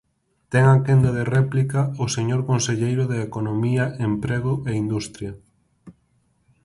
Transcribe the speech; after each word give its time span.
Ten 0.51 0.63
a 0.75 0.77
quenda 0.85 1.11
de 1.17 1.23
réplica 1.35 1.81
o 2.03 2.05
señor 2.15 2.41
conselleiro 2.49 3.03
de 3.11 3.17
Economía, 3.29 3.83
Emprego 4.09 4.53
e 4.69 4.71
Industria. 4.83 5.31